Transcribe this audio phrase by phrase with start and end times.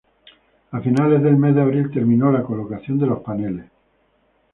[0.71, 3.65] A finales del mes de abril terminó la colocación de los paneles.